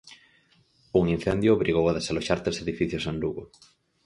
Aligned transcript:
Un 0.99 1.05
incendio 1.15 1.55
obrigou 1.57 1.85
a 1.87 1.95
desaloxar 1.97 2.39
tres 2.45 2.57
edificios 2.63 3.03
en 3.11 3.15
Lugo. 3.21 3.43